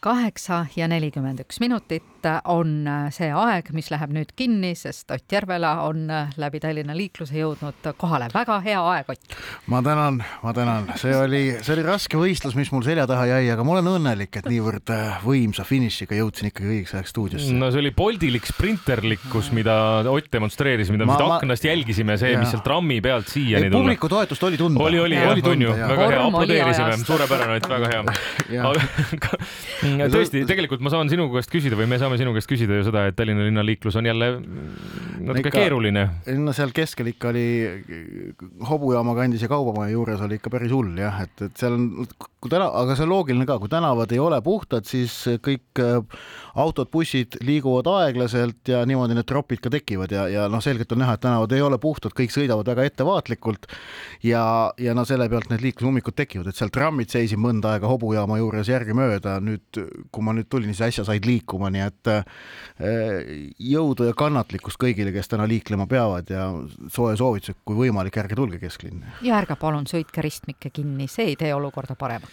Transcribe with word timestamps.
kaheksa 0.00 0.66
ja 0.76 0.86
nelikümmend 0.90 1.40
üks 1.42 1.58
minutit 1.62 2.26
on 2.50 2.86
see 3.14 3.28
aeg, 3.34 3.70
mis 3.74 3.90
läheb 3.92 4.12
nüüd 4.14 4.30
kinni, 4.38 4.72
sest 4.78 5.10
Ott 5.14 5.32
Järvela 5.32 5.84
on 5.86 6.06
läbi 6.38 6.60
Tallinna 6.62 6.94
liikluse 6.96 7.38
jõudnud 7.38 7.88
kohale. 7.98 8.28
väga 8.34 8.58
hea 8.64 8.80
aeg, 8.92 9.10
Ott. 9.10 9.36
ma 9.66 9.80
tänan, 9.82 10.20
ma 10.42 10.54
tänan, 10.54 10.90
see 10.98 11.14
oli, 11.16 11.42
see 11.62 11.76
oli 11.76 11.86
raske 11.86 12.18
võistlus, 12.18 12.56
mis 12.58 12.70
mul 12.74 12.84
selja 12.86 13.06
taha 13.10 13.26
jäi, 13.30 13.50
aga 13.54 13.64
ma 13.66 13.76
olen 13.76 13.90
õnnelik, 13.94 14.40
et 14.40 14.48
niivõrd 14.50 14.92
äh, 14.94 15.22
võimsa 15.24 15.66
finišiga 15.68 16.18
jõudsin 16.18 16.50
ikkagi 16.50 16.70
õigeks 16.72 16.94
ajaks 16.96 17.14
stuudiosse. 17.14 17.54
no 17.58 17.70
see 17.74 17.82
oli 17.82 17.94
poldilik 17.96 18.46
sprinterlikkus, 18.46 19.52
mida 19.56 19.78
Ott 20.08 20.30
demonstreeris, 20.32 20.92
mida 20.94 21.06
me 21.06 21.16
siit 21.18 21.36
aknast 21.38 21.66
jälgisime, 21.66 22.18
see, 22.20 22.36
mis 22.38 22.52
sealt 22.54 22.66
trammi 22.66 23.00
pealt 23.04 23.30
siiani 23.30 23.70
tulla. 23.70 23.82
publiku 23.82 24.10
toetust 24.12 24.46
oli 24.48 24.60
tunda. 24.60 24.84
oli, 24.84 25.02
oli 25.06 25.18
jah, 25.18 25.34
on 25.52 25.66
ju, 25.68 25.74
väga 25.74 26.10
hea, 26.14 26.22
aplodeerisime, 26.28 26.98
suurepärane, 27.02 27.58
Ott, 27.58 27.68
väga 27.68 27.92
hea. 27.94 28.02
tõesti, 29.82 30.42
tegelikult 30.48 30.82
ma 30.84 30.92
saan 30.92 31.10
sinu 31.12 31.28
käest 31.32 31.52
küsida 31.52 31.78
või 31.78 31.88
me 31.90 31.98
saame 32.00 32.18
sinu 32.20 32.32
käest 32.36 32.50
küsida 32.50 32.78
ju 32.80 32.86
seda, 32.88 33.06
et 33.10 33.16
Tallinna 33.18 33.46
linnaliiklus 33.46 33.98
on 34.00 34.08
jälle 34.08 34.30
natuke 34.38 35.44
ikka, 35.44 35.54
keeruline. 35.54 36.04
no 36.38 36.54
seal 36.56 36.74
keskel 36.76 37.12
ikka 37.12 37.32
oli 37.32 37.46
hobujaama 38.68 39.14
kandis 39.18 39.44
ja 39.44 39.50
Kaubamaja 39.50 39.94
juures 39.94 40.22
oli 40.24 40.40
ikka 40.40 40.52
päris 40.54 40.74
hull 40.74 40.98
jah, 40.98 41.22
et, 41.24 41.46
et 41.48 41.60
seal 41.60 41.78
on, 41.78 41.88
kui 42.38 42.52
täna, 42.52 42.68
aga 42.80 42.94
see 42.94 43.06
on 43.06 43.12
loogiline 43.12 43.46
ka, 43.48 43.58
kui 43.58 43.70
tänavad 43.72 44.12
ei 44.14 44.20
ole 44.22 44.38
puhtad, 44.44 44.86
siis 44.86 45.14
kõik 45.42 45.82
äh, 45.82 45.98
autod, 46.58 46.90
bussid 46.92 47.38
liiguvad 47.44 47.88
aeglaselt 47.90 48.70
ja 48.70 48.84
niimoodi 48.88 49.16
need 49.16 49.26
tropid 49.28 49.62
ka 49.62 49.72
tekivad 49.72 50.12
ja, 50.14 50.26
ja 50.30 50.46
noh, 50.50 50.62
selgelt 50.64 50.92
on 50.94 51.02
näha, 51.02 51.16
et 51.16 51.22
tänavad 51.24 51.52
ei 51.54 51.62
ole 51.64 51.78
puhtad, 51.82 52.14
kõik 52.16 52.34
sõidavad 52.34 52.68
väga 52.70 52.86
ettevaatlikult 52.88 53.68
ja, 54.26 54.42
ja 54.78 54.94
no 54.96 55.04
selle 55.08 55.28
pealt 55.30 55.50
need 55.52 55.64
liiklusummikud 55.66 56.16
tekivad, 56.18 56.50
et 56.50 56.58
seal 56.58 56.72
trammid 56.74 57.12
seisid 57.12 57.40
mõnda 57.42 57.74
aega 57.74 57.90
hobujaama 57.90 58.38
juures 58.40 58.70
järgemööda, 58.70 59.38
nüüd 59.44 59.82
kui 60.14 60.26
ma 60.26 60.34
nüüd 60.36 60.50
tulin, 60.50 60.72
siis 60.74 60.88
äsja 60.90 61.06
said 61.08 61.26
liikuma, 61.28 61.70
nii 61.74 61.84
et 61.84 62.12
eh, 62.14 63.34
jõudu 63.70 64.08
ja 64.08 64.16
kannatlikkust 64.18 64.80
kõigile, 64.80 65.12
kes 65.14 65.30
täna 65.30 65.46
liiklema 65.48 65.88
peavad 65.90 66.30
ja 66.32 66.48
soe 66.92 67.16
soovitus, 67.18 67.54
et 67.54 67.62
kui 67.66 67.78
võimalik, 67.78 68.18
ärge 68.22 68.38
tulge 68.38 68.62
kesklinna. 68.62 69.18
ja 69.26 69.38
ärge 69.38 69.58
palun 69.60 69.86
sõitke 69.90 70.22
ristmikke 70.24 70.72
kinni, 70.74 71.08
see 71.10 71.32
ei 71.32 71.38
tee 71.38 71.52
olukorda 71.54 71.98
paremaks. 71.98 72.27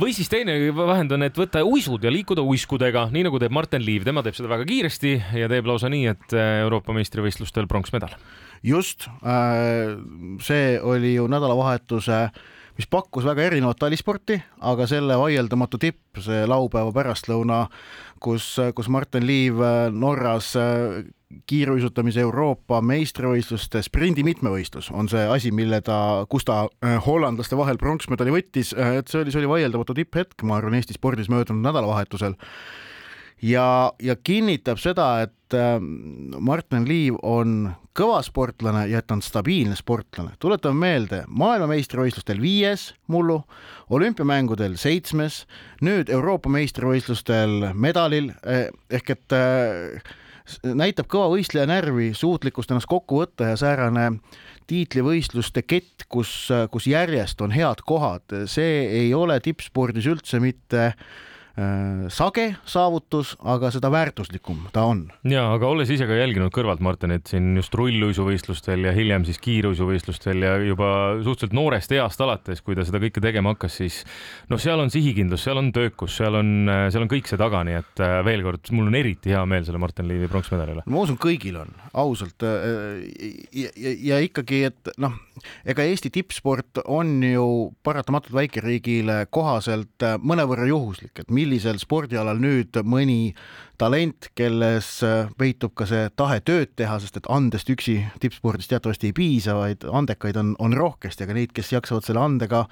Või 0.00 0.14
siis 0.16 0.30
teine 0.32 0.56
vahend 0.76 1.12
on, 1.16 1.24
et 1.26 1.36
võtta 1.38 1.64
uisud 1.66 2.04
ja 2.04 2.12
liikuda 2.12 2.44
uiskudega, 2.46 3.08
nii 3.14 3.26
nagu 3.28 3.40
teeb 3.42 3.54
Martin 3.54 3.84
Liiv, 3.84 4.06
tema 4.06 4.24
teeb 4.26 4.38
seda 4.38 4.52
väga 4.52 4.68
kiiresti 4.68 5.16
ja 5.40 5.50
teeb 5.50 5.68
lausa 5.70 5.90
nii, 5.92 6.06
et 6.14 6.36
eh, 6.36 6.60
Euroopa 6.64 6.96
meistrivõistlustel 6.96 7.68
pronksmedal. 7.70 8.14
just, 8.62 9.08
äh, 9.24 9.96
see 10.44 10.80
oli 10.80 11.14
ju 11.14 11.26
nädalavahetuse 11.26 12.24
mis 12.80 12.88
pakkus 12.88 13.26
väga 13.28 13.44
erinevat 13.50 13.76
talisporti, 13.80 14.38
aga 14.64 14.86
selle 14.88 15.16
vaieldamatu 15.20 15.78
tipp, 15.80 16.00
see 16.24 16.46
laupäeva 16.48 16.92
pärastlõuna, 16.96 17.66
kus, 18.22 18.54
kus 18.76 18.88
Martin 18.88 19.26
Liiv 19.28 19.60
äh, 19.60 19.88
Norras 19.92 20.54
äh, 20.56 21.02
kiiruisutamise 21.50 22.24
Euroopa 22.24 22.80
meistrivõistluste 22.82 23.82
sprindi 23.86 24.24
mitmevõistlus 24.26 24.90
on 24.90 25.08
see 25.10 25.22
asi, 25.30 25.52
mille 25.54 25.80
ta, 25.86 26.26
kus 26.30 26.46
ta 26.48 26.64
äh, 26.66 26.98
hollandlaste 27.06 27.58
vahel 27.58 27.78
pronksmedali 27.78 28.34
võttis, 28.34 28.74
et 28.74 29.10
see 29.10 29.22
oli, 29.22 29.34
see 29.34 29.42
oli 29.42 29.52
vaieldamatu 29.54 29.94
tipphetk, 29.94 30.42
ma 30.48 30.58
arvan, 30.58 30.78
Eesti 30.78 30.98
spordis 30.98 31.30
möödunud 31.30 31.62
nädalavahetusel 31.66 32.34
ja, 33.42 33.92
ja 34.02 34.16
kinnitab 34.16 34.80
seda, 34.82 35.10
et 35.26 35.54
ähm, 35.56 36.34
Martin 36.38 36.86
Liiv 36.88 37.18
on 37.22 37.70
kõva 37.96 38.20
sportlane 38.24 38.86
ja 38.90 39.00
et 39.00 39.08
ta 39.08 39.16
on 39.16 39.22
stabiilne 39.24 39.76
sportlane. 39.78 40.36
tuletame 40.38 40.78
meelde, 40.78 41.22
maailmameistrivõistlustel 41.28 42.40
viies 42.40 42.90
mullu, 43.10 43.40
olümpiamängudel 43.90 44.76
seitsmes, 44.80 45.44
nüüd 45.82 46.12
Euroopa 46.12 46.52
meistrivõistlustel 46.52 47.72
medalil 47.74 48.32
eh, 48.44 48.68
ehk 48.90 49.14
et 49.16 49.36
äh, 49.36 50.02
näitab 50.64 51.08
kõva 51.10 51.30
võistleja 51.34 51.68
närvi, 51.70 52.10
suutlikkust 52.16 52.72
ennast 52.72 52.90
kokku 52.90 53.22
võtta 53.22 53.52
ja 53.52 53.56
säärane 53.60 54.10
tiitlivõistluste 54.70 55.64
kett, 55.66 56.06
kus, 56.08 56.50
kus 56.70 56.86
järjest 56.86 57.40
on 57.42 57.54
head 57.54 57.82
kohad, 57.86 58.24
see 58.50 58.86
ei 59.02 59.10
ole 59.14 59.40
tippspordis 59.42 60.06
üldse 60.10 60.40
mitte 60.42 60.84
äh, 60.92 61.02
sage 62.10 62.46
saavutus, 62.68 63.34
aga 63.44 63.70
seda 63.74 63.90
väärtuslikum 63.92 64.68
ta 64.72 64.84
on. 64.88 65.02
ja, 65.28 65.44
aga 65.54 65.66
olles 65.68 65.90
ise 65.90 66.06
ka 66.08 66.16
jälginud 66.16 66.52
kõrvalt 66.54 66.82
Martinit 66.84 67.30
siin 67.30 67.52
just 67.58 67.74
rulluisuvõistlustel 67.76 68.86
ja 68.86 68.92
hiljem 68.96 69.26
siis 69.28 69.40
kiiruisuvõistlustel 69.42 70.44
ja 70.46 70.54
juba 70.62 70.90
suhteliselt 71.24 71.56
noorest 71.56 71.92
east 71.96 72.22
alates, 72.22 72.62
kui 72.64 72.76
ta 72.78 72.84
seda 72.86 73.00
kõike 73.02 73.22
tegema 73.24 73.54
hakkas, 73.54 73.78
siis 73.80 74.00
noh, 74.50 74.60
seal 74.62 74.80
on 74.82 74.92
sihikindlus, 74.92 75.44
seal 75.46 75.60
on 75.60 75.70
töökus, 75.74 76.16
seal 76.20 76.38
on, 76.38 76.70
seal 76.92 77.04
on 77.04 77.10
kõik 77.10 77.30
see 77.30 77.40
taga, 77.40 77.62
nii 77.66 77.78
et 77.80 78.04
äh, 78.04 78.16
veel 78.26 78.44
kord, 78.46 78.70
mul 78.76 78.90
on 78.90 78.98
eriti 78.98 79.34
hea 79.34 79.42
meel 79.48 79.66
selle 79.66 79.80
Martin 79.82 80.08
Liivi 80.10 80.30
pronksmedali 80.30 80.76
üle. 80.76 80.86
ma 80.86 81.04
usun, 81.04 81.18
kõigil 81.20 81.58
on, 81.60 81.72
ausalt 82.04 82.46
äh, 82.46 83.04
ja, 83.56 83.72
ja, 83.74 83.94
ja 84.12 84.20
ikkagi, 84.24 84.62
et 84.70 84.92
noh, 85.00 85.16
ega 85.68 85.86
Eesti 85.86 86.12
tippsport 86.14 86.82
on 86.86 87.18
ju 87.24 87.46
paratamatult 87.86 88.34
väikeriigile 88.36 89.24
kohaselt 89.32 90.08
mõnevõrra 90.22 90.68
juhuslik, 90.70 91.14
et 91.22 91.32
millisel 91.40 91.80
spordialal 91.80 92.40
nüüd 92.40 92.76
mõni 92.84 93.32
talent, 93.80 94.28
kelles 94.36 94.88
peitub 95.40 95.72
ka 95.78 95.86
see 95.88 96.10
tahe 96.18 96.40
tööd 96.44 96.74
teha, 96.76 96.98
sest 97.00 97.16
et 97.16 97.28
andest 97.32 97.70
üksi 97.72 97.96
tippspordis 98.20 98.68
teatavasti 98.68 99.08
ei 99.08 99.16
piisa, 99.16 99.56
vaid 99.56 99.86
andekaid 99.88 100.36
on, 100.40 100.52
on 100.60 100.76
rohkesti, 100.76 101.24
aga 101.24 101.38
neid, 101.38 101.54
kes 101.56 101.72
jaksavad 101.72 102.04
selle 102.04 102.20
andega 102.20 102.66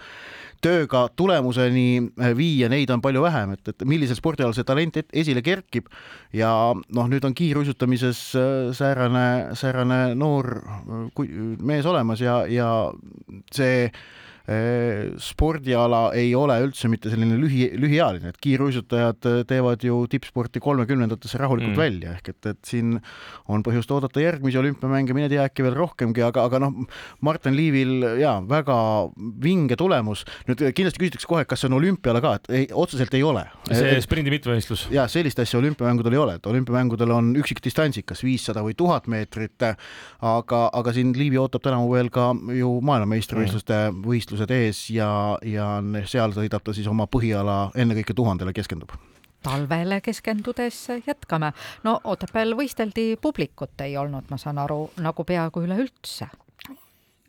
tööga 0.64 1.06
tulemuseni 1.16 2.10
viia, 2.36 2.68
neid 2.68 2.90
on 2.92 3.02
palju 3.04 3.22
vähem, 3.24 3.54
et, 3.56 3.72
et 3.72 3.86
millisel 3.88 4.18
spordialal 4.18 4.56
see 4.56 4.68
talent 4.68 5.00
esile 5.06 5.42
kerkib 5.46 5.88
ja 6.36 6.52
noh, 6.74 7.10
nüüd 7.10 7.24
on 7.24 7.36
kiiruisutamises 7.38 8.22
säärane, 8.76 9.26
säärane 9.56 10.00
noor 10.18 10.58
mees 11.62 11.88
olemas 11.88 12.20
ja, 12.24 12.42
ja 12.50 12.72
see 13.54 13.86
Äh, 13.88 14.37
spordiala 15.20 16.14
ei 16.16 16.30
ole 16.36 16.54
üldse 16.64 16.88
mitte 16.88 17.10
selline 17.12 17.36
lühi, 17.36 17.66
lühiajaline, 17.76 18.30
et 18.32 18.38
kiiruisutajad 18.40 19.28
äh, 19.28 19.40
teevad 19.48 19.82
ju 19.84 19.98
tippsporti 20.08 20.62
kolmekümnendatesse 20.64 21.40
rahulikult 21.40 21.74
mm. 21.74 21.80
välja, 21.80 22.14
ehk 22.16 22.30
et, 22.32 22.48
et 22.54 22.60
siin 22.64 22.94
on 23.52 23.64
põhjust 23.66 23.92
oodata 23.92 24.22
järgmisi 24.22 24.60
olümpiamänge, 24.60 25.12
mine 25.16 25.28
tea, 25.28 25.44
äkki 25.44 25.66
veel 25.66 25.76
rohkemgi, 25.76 26.24
aga, 26.24 26.46
aga 26.48 26.62
noh, 26.64 26.78
Martin 27.24 27.56
Liivil 27.58 28.06
ja 28.22 28.38
väga 28.48 28.78
vinge 29.44 29.76
tulemus. 29.76 30.24
nüüd 30.48 30.64
kindlasti 30.72 31.02
küsitakse 31.02 31.28
kohe, 31.28 31.44
kas 31.48 31.62
see 31.62 31.68
on 31.68 31.76
olümpiale 31.82 32.24
ka, 32.24 32.34
et 32.40 32.50
ei, 32.62 32.70
otseselt 32.72 33.12
ei 33.18 33.26
ole. 33.26 33.44
see 33.68 34.00
sprindi 34.04 34.32
mitmevõistlus? 34.32 34.86
ja 34.94 35.04
sellist 35.12 35.44
asja 35.44 35.60
olümpiamängudel 35.60 36.16
ei 36.16 36.22
ole, 36.22 36.38
et 36.40 36.48
olümpiamängudel 36.48 37.12
on 37.12 37.34
üksikdistantsid, 37.36 38.08
kas 38.08 38.24
viissada 38.24 38.64
või 38.64 38.78
tuhat 38.78 39.12
meetrit, 39.12 39.60
aga, 39.60 40.64
aga 40.72 40.96
siin 40.96 41.12
Liivi 41.18 41.36
ootab 41.40 41.68
tänavu 41.68 41.92
veel 41.92 42.08
ka 42.14 42.30
ju 42.56 42.78
maailmameistrivõistluste 42.88 43.78
mm. 43.90 44.02
võistlus 44.08 44.37
võistlused 44.38 44.54
ees 44.54 44.90
ja, 44.94 45.38
ja 45.42 45.66
seal 46.06 46.32
sõidab 46.32 46.62
ta 46.62 46.74
siis 46.74 46.86
oma 46.86 47.06
põhiala 47.10 47.70
ennekõike 47.74 48.14
tuhandele 48.14 48.52
keskendub 48.52 48.92
talvele 49.42 50.00
keskendudes 50.02 50.88
jätkame. 51.06 51.52
no 51.84 52.00
Otepääl 52.04 52.56
võisteldi, 52.58 53.16
publikut 53.22 53.80
ei 53.80 53.96
olnud, 53.96 54.26
ma 54.30 54.36
saan 54.36 54.58
aru, 54.58 54.90
nagu 54.98 55.24
peaaegu 55.24 55.62
üleüldse 55.62 56.26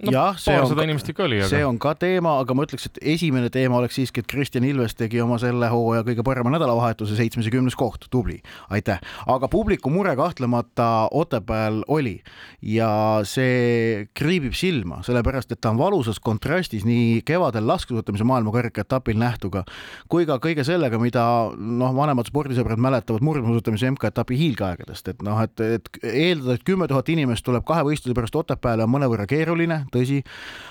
no, 0.06 0.14
jah, 0.14 0.38
paarsada 0.40 0.86
inimest 0.86 1.10
ikka 1.12 1.26
oli, 1.26 1.40
aga. 1.42 1.50
see 1.52 1.66
on 1.66 1.80
ka 1.82 1.94
teema, 2.00 2.38
aga 2.40 2.56
ma 2.56 2.66
ütleks, 2.68 2.88
et 2.88 3.00
esimene 3.16 3.50
teema 3.54 3.80
oleks 3.80 3.98
siiski, 4.00 4.24
et 4.24 4.30
Kristjan 4.32 4.68
Ilves 4.68 4.96
tegi 5.00 5.20
oma 5.24 5.40
selle 5.42 5.68
hooaja 5.72 6.06
kõige 6.08 6.24
parema 6.28 6.54
nädalavahetuse, 6.54 7.18
seitsmes 7.18 7.50
ja 7.50 7.54
kümnes 7.54 7.76
koht, 7.80 8.08
tubli, 8.14 8.40
aitäh. 8.72 9.02
aga 9.28 9.50
publiku 9.52 9.92
mure 9.92 10.16
kahtlemata 10.20 11.10
Otepääl 11.12 11.82
oli 11.92 12.16
ja 12.62 12.92
see 13.28 14.08
kriibib 14.16 14.56
silma, 14.58 15.02
sellepärast 15.06 15.52
et 15.52 15.62
ta 15.62 15.74
on 15.74 15.82
valusas 15.82 16.22
kontrastis 16.24 16.88
nii 16.88 17.22
kevadel 17.28 17.68
laskesuusatamise 17.68 18.28
maailmakarika 18.28 18.86
etapil 18.88 19.20
nähtuga 19.20 19.66
kui 20.10 20.28
ka 20.30 20.40
kõige 20.42 20.64
sellega, 20.68 21.00
mida 21.02 21.26
noh, 21.56 21.94
vanemad 21.96 22.30
spordisõbrad 22.30 22.80
mäletavad 22.82 23.26
murdmaasuusatamise 23.26 23.92
MK-etapi 23.96 24.38
hiilgeaegadest, 24.40 25.12
et 25.12 25.24
noh, 25.26 25.42
et, 25.44 25.60
et 25.60 25.92
eeldada, 26.04 26.56
et 26.56 26.66
kümme 26.68 26.88
tuhat 26.88 27.12
inimest 27.12 27.46
tuleb 27.46 27.68
kahe 27.68 27.84
võistluse 27.88 28.16
pärast 28.16 28.40
Otepääle 28.40 28.86
on 28.86 28.94
mõnevõrra 28.94 29.28
keeruline 29.30 29.84
tõsi, 29.94 30.22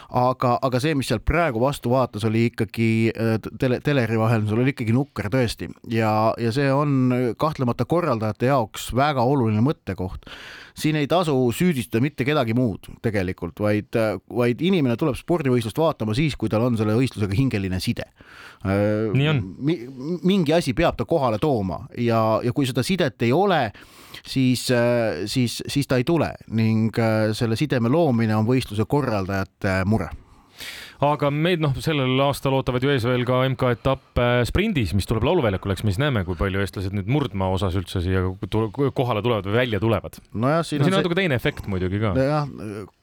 aga, 0.09 0.55
aga 0.65 0.81
see, 0.81 0.95
mis 0.97 1.11
sealt 1.11 1.25
praegu 1.29 1.61
vastu 1.61 1.93
vaatas, 1.93 2.25
oli 2.29 2.47
ikkagi 2.49 2.89
äh, 3.13 3.37
tele, 3.61 3.81
teleri 3.85 4.19
vahendusel 4.21 4.63
oli 4.63 4.73
ikkagi 4.73 4.95
nukker 4.97 5.29
tõesti 5.33 5.69
ja, 5.93 6.13
ja 6.41 6.53
see 6.55 6.71
on 6.73 7.35
kahtlemata 7.41 7.85
korraldajate 7.89 8.49
jaoks 8.49 8.89
väga 8.97 9.25
oluline 9.29 9.61
mõttekoht. 9.65 10.31
siin 10.79 10.97
ei 10.97 11.07
tasu 11.11 11.35
süüdistada 11.53 12.01
mitte 12.03 12.25
kedagi 12.25 12.55
muud 12.55 12.89
tegelikult, 13.03 13.61
vaid, 13.61 13.99
vaid 14.31 14.61
inimene 14.63 14.97
tuleb 14.97 15.19
spordivõistlust 15.19 15.79
vaatama 15.79 16.15
siis, 16.15 16.37
kui 16.37 16.49
tal 16.49 16.65
on 16.65 16.79
selle 16.79 16.97
võistlusega 16.97 17.35
hingeline 17.35 17.81
side. 17.81 18.09
nii 18.65 19.29
on 19.29 19.45
Mi,. 19.59 19.77
mingi 20.23 20.53
asi 20.53 20.73
peab 20.75 20.97
ta 20.97 21.05
kohale 21.05 21.39
tooma 21.39 21.85
ja, 21.99 22.41
ja 22.43 22.53
kui 22.53 22.67
seda 22.67 22.83
sidet 22.83 23.23
ei 23.23 23.33
ole, 23.33 23.73
siis, 24.27 24.67
siis, 25.27 25.63
siis 25.67 25.87
ta 25.87 25.99
ei 25.99 26.05
tule 26.05 26.31
ning 26.49 26.97
selle 27.37 27.57
sideme 27.57 27.91
loomine 27.93 28.37
on 28.37 28.47
võistluse 28.49 28.87
korraldajate 28.89 29.08
mure 29.89 30.11
aga 31.05 31.31
meid 31.31 31.63
noh, 31.63 31.75
sellel 31.83 32.19
aastal 32.25 32.57
ootavad 32.59 32.83
ju 32.83 32.91
ees 32.91 33.05
veel 33.07 33.23
ka 33.27 33.41
MK-etapp 33.47 34.19
äh, 34.19 34.41
sprindis, 34.49 34.95
mis 34.99 35.07
tuleb 35.07 35.27
lauluväljakule, 35.29 35.77
eks 35.77 35.85
me 35.87 35.93
siis 35.93 36.01
näeme, 36.03 36.25
kui 36.27 36.39
palju 36.39 36.63
eestlased 36.63 36.95
nüüd 36.97 37.11
murdmaa 37.13 37.53
osas 37.55 37.77
üldse 37.79 38.03
siia 38.03 38.25
kohale 38.97 39.23
tulevad 39.25 39.47
või 39.47 39.59
välja 39.61 39.81
tulevad. 39.83 40.19
nojah, 40.33 40.65
siin 40.67 40.83
no, 40.83 40.89
on, 40.89 40.97
on 40.97 40.99
natuke 40.99 41.15
see... 41.15 41.21
teine 41.23 41.39
efekt 41.39 41.69
muidugi 41.71 42.03
ka. 42.03 42.15
jah, 42.19 42.51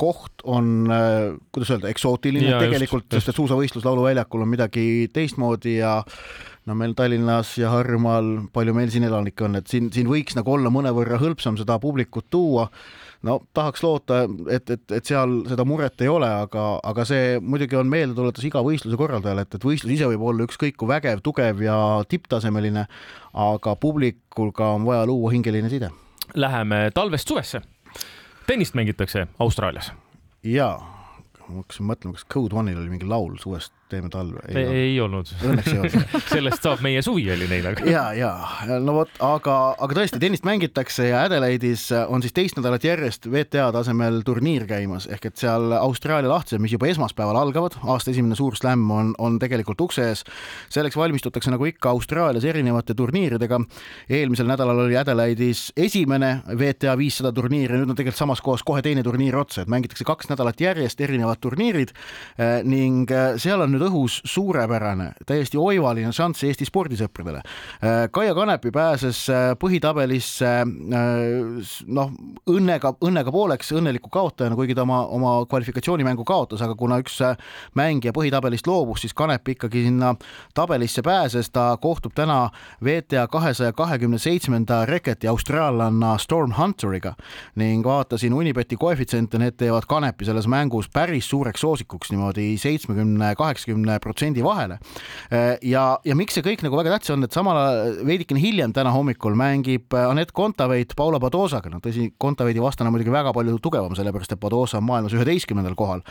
koht 0.02 0.44
on, 0.44 0.74
äh, 0.92 1.38
kuidas 1.56 1.72
öelda, 1.78 1.94
eksootiline 1.94 2.52
ja, 2.52 2.60
tegelikult, 2.66 3.08
sest 3.16 3.32
et 3.32 3.40
suusavõistlus 3.40 3.88
lauluväljakul 3.88 4.44
on 4.44 4.52
midagi 4.52 4.86
teistmoodi 5.16 5.78
ja 5.80 6.02
no 6.68 6.76
meil 6.76 6.98
Tallinnas 6.98 7.56
ja 7.62 7.72
Harjumaal, 7.72 8.50
palju 8.54 8.76
meil 8.76 8.92
siin 8.92 9.08
elanikke 9.08 9.48
on, 9.48 9.62
et 9.62 9.72
siin, 9.72 9.88
siin 9.96 10.12
võiks 10.12 10.36
nagu 10.36 10.58
olla 10.58 10.74
mõnevõrra 10.74 11.22
hõlpsam 11.22 11.56
seda 11.62 11.80
publikut 11.80 12.28
tuua 12.34 12.68
no 13.26 13.40
tahaks 13.54 13.84
loota, 13.84 14.22
et, 14.52 14.70
et, 14.70 14.84
et 14.98 15.10
seal 15.10 15.36
seda 15.50 15.66
muret 15.68 16.02
ei 16.06 16.10
ole, 16.12 16.30
aga, 16.46 16.66
aga 16.86 17.06
see 17.08 17.36
muidugi 17.42 17.78
on 17.80 17.90
meeldetuletus 17.92 18.48
iga 18.50 18.62
võistluse 18.66 19.00
korraldajale, 19.00 19.46
et, 19.46 19.58
et 19.58 19.68
võistlus 19.68 19.96
ise 19.98 20.10
võib 20.12 20.26
olla 20.30 20.48
ükskõik 20.48 20.78
kui 20.80 20.90
vägev, 20.90 21.24
tugev 21.26 21.62
ja 21.66 21.78
tipptasemeline, 22.10 22.86
aga 23.46 23.76
publikuga 23.82 24.74
on 24.78 24.88
vaja 24.88 25.06
luua 25.10 25.34
hingeline 25.34 25.72
side. 25.74 25.92
Läheme 26.36 26.90
talvest 26.94 27.30
suvesse. 27.30 27.62
tennist 28.48 28.76
mängitakse 28.78 29.28
Austraalias. 29.40 29.92
jaa, 30.44 30.78
ma 31.48 31.64
hakkasin 31.64 31.90
mõtlema, 31.90 32.18
kas 32.18 32.28
Code 32.34 32.56
One'il 32.56 32.78
oli 32.78 32.94
mingi 32.94 33.10
laul 33.10 33.38
suvest 33.42 33.74
teeme 33.90 34.10
talve. 34.10 34.42
ei, 34.50 34.66
ei 34.66 34.94
olnud. 35.02 35.30
Õnneks 35.46 35.68
ei 35.70 35.80
olnud 35.80 36.06
sellest 36.34 36.64
saab 36.66 36.82
meie 36.86 37.02
suvi 37.06 37.28
oli 37.34 37.46
neil 37.50 37.68
aga. 37.70 37.86
ja, 37.90 38.06
ja 38.18 38.32
no 38.82 38.96
vot, 38.98 39.12
aga, 39.24 39.58
aga 39.78 39.98
tõesti 40.00 40.20
tennist 40.22 40.46
mängitakse 40.48 41.10
ja 41.12 41.22
Adelaide'is 41.28 41.88
on 42.10 42.24
siis 42.26 42.34
teist 42.34 42.58
nädalat 42.58 42.86
järjest 42.88 43.28
WTA 43.30 43.68
tasemel 43.76 44.22
turniir 44.26 44.66
käimas 44.70 45.06
ehk 45.12 45.30
et 45.30 45.38
seal 45.42 45.76
Austraalia 45.78 46.32
lahtised, 46.32 46.64
mis 46.64 46.74
juba 46.74 46.90
esmaspäeval 46.90 47.38
algavad, 47.44 47.78
aasta 47.84 48.14
esimene 48.14 48.38
suur 48.38 48.58
slämm 48.58 48.90
on, 48.92 49.14
on 49.22 49.38
tegelikult 49.42 49.86
ukse 49.86 50.10
ees. 50.10 50.26
selleks 50.74 50.98
valmistutakse 50.98 51.54
nagu 51.54 51.70
ikka 51.70 51.94
Austraalias 51.94 52.46
erinevate 52.46 52.98
turniiridega. 52.98 53.62
eelmisel 54.10 54.50
nädalal 54.50 54.82
oli 54.88 54.98
Adelaide'is 54.98 55.68
esimene 55.78 56.40
WTA 56.50 56.98
viissada 56.98 57.34
turniir 57.36 57.72
ja 57.72 57.78
nüüd 57.78 57.94
on 57.94 58.02
tegelikult 58.02 58.24
samas 58.24 58.42
kohas 58.42 58.66
kohe 58.66 58.82
teine 58.82 59.06
turniir 59.06 59.38
otsa, 59.38 59.62
et 59.62 59.70
mängitakse 59.70 60.08
kaks 60.08 60.34
nädalat 60.34 60.62
järjest 60.62 61.02
erinevad 61.02 61.38
turniirid 61.44 61.94
eh, 61.94 62.64
ning 62.66 63.12
eh, 63.14 63.38
seal 63.38 63.62
on 63.62 63.75
nüüd 63.76 63.86
õhus 63.90 64.20
suurepärane, 64.28 65.12
täiesti 65.28 65.60
oivaline 65.60 66.12
šanss 66.16 66.46
Eesti 66.48 66.68
spordisõpradele. 66.68 67.42
Äh, 67.84 68.06
Kaia 68.14 68.36
Kanepi 68.36 68.72
pääses 68.76 69.26
äh, 69.30 69.52
põhitabelisse 69.60 70.52
äh, 70.64 71.76
noh, 71.88 72.14
õnnega, 72.50 72.96
õnnega 73.06 73.34
pooleks 73.36 73.74
õnneliku 73.76 74.12
kaotajana, 74.14 74.58
kuigi 74.58 74.76
ta 74.78 74.86
oma, 74.86 75.02
oma 75.12 75.34
kvalifikatsioonimängu 75.50 76.26
kaotas, 76.28 76.64
aga 76.66 76.76
kuna 76.80 77.00
üks 77.04 77.20
mängija 77.78 78.14
põhitabelist 78.16 78.68
loobus, 78.70 79.04
siis 79.06 79.16
Kanep 79.18 79.48
ikkagi 79.56 79.86
sinna 79.88 80.14
tabelisse 80.56 81.04
pääses, 81.06 81.50
ta 81.54 81.68
kohtub 81.82 82.16
täna 82.16 82.50
WTA 82.84 83.28
kahesaja 83.32 83.74
kahekümne 83.76 84.20
seitsmenda 84.22 84.84
reketi 84.90 85.28
austraallanna 85.28 86.16
Storm 86.22 86.56
Hunteriga 86.58 87.16
ning 87.60 87.86
vaatasin 87.86 88.34
Unibeti 88.34 88.78
koefitsiente, 88.80 89.40
need 89.42 89.58
teevad 89.60 89.88
Kanepi 89.90 90.26
selles 90.26 90.48
mängus 90.52 90.90
päris 90.94 91.30
suureks 91.30 91.62
soosikuks 91.62 92.12
niimoodi 92.12 92.56
seitsmekümne, 92.62 93.34
kaheksa 93.36 93.65
kaheksakümne 93.66 94.00
protsendi 94.00 94.44
vahele. 94.44 94.80
ja, 95.62 96.00
ja 96.06 96.16
miks 96.16 96.36
see 96.36 96.44
kõik 96.44 96.64
nagu 96.64 96.78
väga 96.78 96.96
tähtis 96.96 97.14
on, 97.14 97.24
et 97.24 97.34
samal 97.34 97.58
ajal 97.58 98.06
veidikene 98.06 98.42
hiljem 98.42 98.74
täna 98.74 98.92
hommikul 98.94 99.36
mängib 99.36 99.94
Anett 99.94 100.32
Kontaveit 100.32 100.96
Paula 100.96 101.20
Padosaga, 101.20 101.70
no 101.70 101.80
tõsi, 101.80 102.12
Kontaveidi 102.18 102.62
vastane 102.62 102.92
muidugi 102.92 103.12
väga 103.12 103.34
palju 103.34 103.58
tugevam, 103.60 103.96
sellepärast 103.96 104.36
et 104.36 104.40
Padosa 104.40 104.80
on 104.80 104.88
maailmas 104.88 105.16
üheteistkümnendal 105.16 105.76
kohal. 105.76 106.04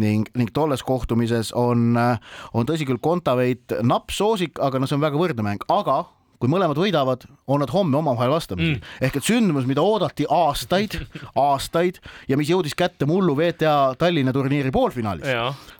Ning, 0.00 0.28
ning 0.38 0.52
tolles 0.54 0.82
kohtumises 0.86 1.52
on, 1.58 1.96
on 1.96 2.68
tõsi 2.68 2.86
küll 2.88 3.00
Kontaveit 3.02 3.80
napp 3.82 4.12
soosik, 4.14 4.60
aga 4.62 4.80
no 4.80 4.88
see 4.88 4.96
on 4.96 5.04
väga 5.04 5.20
võrdne 5.20 5.44
mäng, 5.44 5.66
aga 5.68 6.04
kui 6.40 6.48
mõlemad 6.48 6.78
võidavad, 6.80 7.26
on 7.50 7.60
nad 7.64 7.70
homme 7.72 7.98
omavahel 7.98 8.30
vastamisi 8.30 8.74
mm.. 8.74 8.96
ehk 9.06 9.18
et 9.18 9.26
sündmus, 9.26 9.66
mida 9.68 9.82
oodati 9.82 10.26
aastaid, 10.30 10.96
aastaid 11.48 11.98
ja 12.28 12.38
mis 12.38 12.50
jõudis 12.50 12.76
kätte 12.78 13.08
mullu 13.10 13.34
WTA 13.38 13.96
Tallinna 13.98 14.32
turniiri 14.34 14.70
poolfinaalis, 14.74 15.26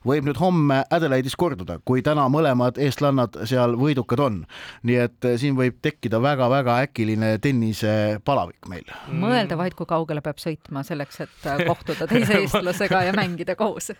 võib 0.06 0.26
nüüd 0.26 0.40
homme 0.40 0.82
Adelaide'is 0.90 1.36
korduda, 1.38 1.78
kui 1.84 2.02
täna 2.06 2.26
mõlemad 2.32 2.80
eestlannad 2.80 3.38
seal 3.48 3.76
võidukad 3.78 4.24
on. 4.24 4.40
nii 4.86 4.98
et 5.04 5.28
eh, 5.28 5.36
siin 5.40 5.56
võib 5.58 5.78
tekkida 5.82 6.20
väga-väga 6.22 6.80
äkiline 6.86 7.36
tennisepalavik 7.42 8.70
meil 8.70 8.86
mm.. 8.90 9.20
mõelda 9.22 9.58
vaid, 9.60 9.76
kui 9.78 9.88
kaugele 9.90 10.24
peab 10.24 10.40
sõitma 10.42 10.84
selleks, 10.86 11.20
et 11.26 11.50
eh, 11.52 11.64
kohtuda 11.68 12.08
teise 12.10 12.38
eestlasega 12.42 13.04
ja 13.10 13.14
mängida 13.16 13.56
koos. 13.58 13.92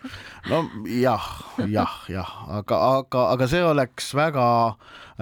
no 0.49 0.65
jah, 0.89 1.29
jah, 1.67 2.01
jah, 2.11 2.35
aga, 2.59 2.81
aga, 2.97 3.29
aga 3.37 3.49
see 3.51 3.63
oleks 3.65 4.11
väga 4.17 4.49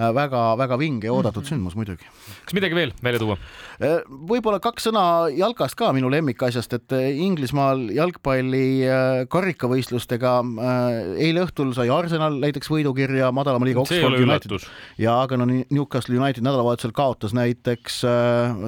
väga-väga 0.00 0.78
vinge 0.78 1.08
ja 1.08 1.12
oodatud 1.12 1.42
mhm. 1.42 1.48
sündmus 1.48 1.76
muidugi. 1.76 2.06
Kas 2.44 2.56
midagi 2.56 2.76
veel 2.78 2.94
välja 3.04 3.20
tuua? 3.22 3.38
Äh, 3.80 4.02
võib-olla 4.28 4.58
kaks 4.60 4.90
sõna 4.90 5.02
jalkast 5.32 5.72
ka 5.78 5.88
minu 5.96 6.10
lemmikasjast, 6.12 6.74
et 6.76 6.92
äh, 6.92 7.06
Inglismaal 7.24 7.86
jalgpalli 7.96 8.82
äh, 8.84 9.22
karikavõistlustega 9.32 10.32
eile 11.16 11.46
õhtul 11.46 11.70
sai 11.76 11.88
Arsenal 11.92 12.36
näiteks 12.42 12.68
võidukirja 12.68 13.30
madalama 13.32 13.64
liiga 13.64 13.80
Oxford 13.80 14.20
United. 14.20 14.66
ja 15.00 15.14
aga 15.22 15.38
no 15.40 15.46
Newcastle 15.48 16.18
United 16.18 16.44
nädalavahetusel 16.44 16.92
kaotas 16.96 17.32
näiteks 17.36 18.02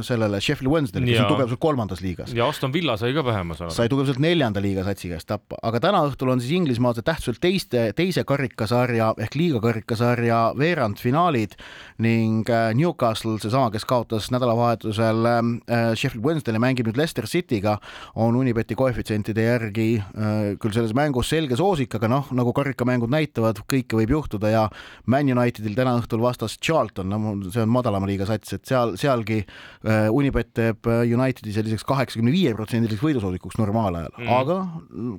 sellele 0.09 0.41
Sheffield 0.41 0.73
Wednesday'le, 0.73 1.11
kes 1.11 1.21
on 1.27 1.31
tugevuselt 1.35 1.61
kolmandas 1.61 2.01
liigas. 2.01 2.33
ja 2.33 2.49
Aston 2.49 2.73
Villa 2.73 2.97
sai 2.97 3.13
ka 3.13 3.27
vähem, 3.27 3.53
ma 3.53 3.59
saan 3.59 3.69
aru. 3.69 3.77
sai 3.77 3.93
tugevuselt 3.93 4.23
neljanda 4.25 4.65
liiga 4.65 4.87
satsi 4.89 5.13
käest 5.13 5.29
tappa, 5.29 5.61
aga 5.61 5.83
täna 5.91 6.01
õhtul 6.09 6.33
on 6.33 6.41
siis 6.41 6.57
Inglismaal 6.57 6.97
tähtsuselt 7.03 7.43
teiste, 7.45 7.85
teise 7.99 8.25
karikasarja 8.25 9.13
ehk 9.21 9.37
liiga 9.37 9.61
karikasarja 9.61 10.41
veerandfinaalid 10.57 11.59
ning 12.03 12.49
Newcastle, 12.81 13.37
seesama, 13.45 13.62
kes 13.73 13.85
kaotas 13.89 14.29
nädalavahetusel 14.33 15.27
äh, 15.29 15.93
Sheffield 15.99 16.25
Wednesday'le, 16.25 16.61
mängib 16.63 16.89
nüüd 16.89 16.99
Leicester 16.99 17.27
City'ga, 17.29 17.77
on 18.19 18.37
Unibeti 18.39 18.77
koefitsientide 18.79 19.45
järgi 19.47 19.87
äh, 20.01 20.41
küll 20.63 20.75
selles 20.75 20.95
mängus 20.97 21.31
selge 21.33 21.59
soosik, 21.59 21.95
aga 21.99 22.11
noh, 22.11 22.33
nagu 22.37 22.55
karikamängud 22.57 23.13
näitavad, 23.13 23.63
kõike 23.71 23.99
võib 24.01 24.15
juhtuda 24.17 24.53
ja 24.53 24.65
Man 25.07 25.31
Unitedil 25.33 25.77
täna 25.79 25.95
õhtul 26.01 26.23
vastas 26.25 26.59
Charlton, 26.59 27.13
no 27.13 27.35
see 27.51 27.63
on 27.65 27.73
madalama 27.73 28.09
liiga 28.11 28.27
sats, 28.29 28.57
et 28.57 28.67
seal, 28.69 28.97
sealgi 29.01 29.43
äh, 29.43 30.09
Unibet 30.13 30.53
teeb 30.59 30.89
Unitedi 30.89 31.55
selliseks 31.55 31.87
kaheksakümne 31.89 32.35
viie 32.35 32.55
protsendiliseks 32.57 33.05
võidusoosikuks 33.05 33.61
normaalajal 33.61 34.13
mm., 34.19 34.31
aga 34.33 34.59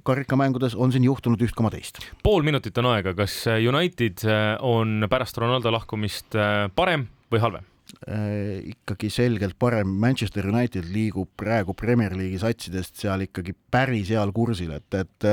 karikamängudes 0.07 0.77
on 0.79 0.93
siin 0.93 1.07
juhtunud 1.07 1.41
üht 1.43 1.55
koma 1.57 1.71
teist. 1.73 2.01
pool 2.23 2.45
minutit 2.45 2.77
on 2.81 2.91
aega, 2.93 3.15
kas 3.17 3.43
United 3.57 4.25
on 4.63 5.07
pärast 5.09 5.37
Ronaldo 5.41 5.73
lahkumist 5.73 6.37
parem 6.75 7.07
või 7.31 7.43
halvem? 7.43 7.72
Äh, 8.03 8.59
ikkagi 8.73 9.07
selgelt 9.13 9.55
parem, 9.61 9.87
Manchester 10.01 10.47
United 10.49 10.89
liigub 10.91 11.29
praegu 11.39 11.75
Premier 11.77 12.15
League'i 12.17 12.39
satsidest 12.41 12.97
seal 12.99 13.23
ikkagi 13.27 13.53
päris 13.71 14.09
heal 14.11 14.33
kursil, 14.35 14.73
et, 14.75 14.97
et 14.97 15.27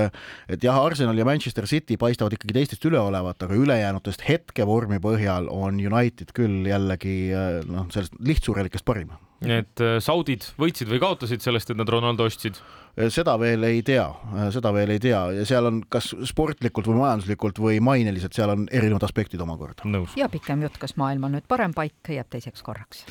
et 0.54 0.66
jah, 0.66 0.78
Arsenal 0.78 1.18
ja 1.18 1.26
Manchester 1.26 1.66
City 1.66 1.96
paistavad 1.98 2.36
ikkagi 2.36 2.54
teistest 2.60 2.84
üle 2.86 3.00
olevat, 3.00 3.42
aga 3.42 3.58
ülejäänutest 3.58 4.22
hetkevormi 4.28 5.00
põhjal 5.02 5.50
on 5.50 5.80
United 5.80 6.30
küll 6.36 6.68
jällegi 6.70 7.16
äh, 7.34 7.58
noh, 7.66 7.88
sellest 7.90 8.14
lihtsurelikest 8.20 8.86
parim. 8.86 9.16
Et 9.40 9.80
äh, 9.80 9.97
saudid 10.04 10.44
võitsid 10.61 10.90
või 10.90 11.00
kaotasid 11.00 11.42
sellest, 11.44 11.73
et 11.73 11.78
nad 11.78 11.88
Ronaldo 11.88 12.26
ostsid? 12.28 12.59
Eh, 12.97 13.09
seda 13.12 13.37
veel 13.40 13.64
ei 13.68 13.80
tea, 13.87 14.04
eh, 14.35 14.50
seda 14.52 14.73
veel 14.75 14.92
ei 14.97 15.00
tea 15.02 15.20
ja 15.38 15.47
seal 15.49 15.68
on 15.70 15.80
kas 15.88 16.11
sportlikult 16.28 16.90
või 16.90 17.00
majanduslikult 17.00 17.61
või 17.62 17.80
maineliselt, 17.85 18.37
seal 18.37 18.52
on 18.52 18.68
erinevad 18.70 19.06
aspektid 19.06 19.40
omakorda. 19.40 19.88
ja 20.16 20.28
pikem 20.28 20.62
jutt, 20.62 20.78
kas 20.78 20.97
maailm 20.97 21.25
on 21.25 21.38
nüüd 21.38 21.49
parem 21.49 21.73
paik, 21.73 21.94
jääb 22.09 22.28
teiseks 22.28 22.62
korraks. 22.62 23.04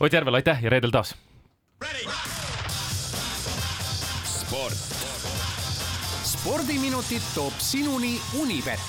Ott 0.00 0.12
Järvel, 0.12 0.34
aitäh 0.34 0.62
ja 0.62 0.70
reedel 0.70 0.90
taas. 0.90 1.14
sport. 4.24 4.88
spordiminutid 6.24 7.22
toob 7.34 7.54
sinuni 7.58 8.18
Unibet, 8.40 8.80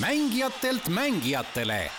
mängijatelt 0.00 0.88
mängijatele 0.88 1.90